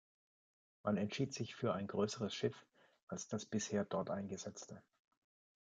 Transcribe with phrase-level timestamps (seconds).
[0.81, 2.55] Man entschied sich für ein größeres Schiff
[3.07, 4.81] als das bisher dort eingesetzte.